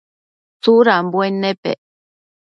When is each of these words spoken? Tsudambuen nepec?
Tsudambuen 0.61 1.33
nepec? 1.41 1.79